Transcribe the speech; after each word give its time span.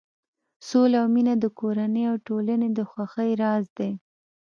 سوله 0.67 0.97
او 1.03 1.07
مینه 1.15 1.33
د 1.39 1.45
کورنۍ 1.59 2.03
او 2.11 2.15
ټولنې 2.27 2.69
د 2.77 2.79
خوښۍ 2.91 3.31
راز 3.41 3.65
دی. 3.77 3.91